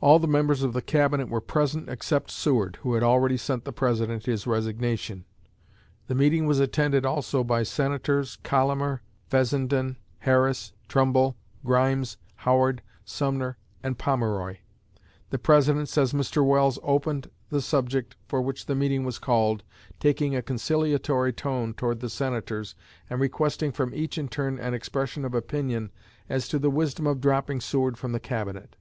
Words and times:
All 0.00 0.20
the 0.20 0.28
members 0.28 0.62
of 0.62 0.74
the 0.74 0.80
Cabinet 0.80 1.28
were 1.28 1.40
present 1.40 1.88
except 1.88 2.30
Seward, 2.30 2.76
who 2.82 2.94
had 2.94 3.02
already 3.02 3.36
sent 3.36 3.64
the 3.64 3.72
President 3.72 4.26
his 4.26 4.46
resignation. 4.46 5.24
The 6.06 6.14
meeting 6.14 6.46
was 6.46 6.60
attended 6.60 7.04
also 7.04 7.42
by 7.42 7.64
Senators 7.64 8.38
Collamer, 8.44 9.02
Fessenden, 9.26 9.96
Harris, 10.18 10.72
Trumbull, 10.86 11.36
Grimes, 11.64 12.16
Howard, 12.46 12.80
Sumner, 13.04 13.58
and 13.82 13.98
Pomeroy. 13.98 14.58
The 15.30 15.38
President, 15.40 15.88
says 15.88 16.12
Mr. 16.12 16.46
Welles, 16.46 16.78
opened 16.84 17.28
the 17.48 17.60
subject 17.60 18.14
for 18.28 18.40
which 18.40 18.66
the 18.66 18.76
meeting 18.76 19.02
was 19.02 19.18
called, 19.18 19.64
taking 19.98 20.36
a 20.36 20.42
conciliatory 20.42 21.32
tone 21.32 21.74
toward 21.74 21.98
the 21.98 22.08
Senators, 22.08 22.76
and 23.10 23.18
requesting 23.18 23.72
from 23.72 23.92
each 23.96 24.16
in 24.16 24.28
turn 24.28 24.60
an 24.60 24.74
expression 24.74 25.24
of 25.24 25.34
opinion 25.34 25.90
as 26.28 26.46
to 26.46 26.60
the 26.60 26.70
wisdom 26.70 27.08
of 27.08 27.20
dropping 27.20 27.60
Seward 27.60 27.98
from 27.98 28.12
the 28.12 28.20
Cabinet. 28.20 28.76